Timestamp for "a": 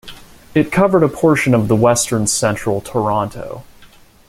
1.03-1.07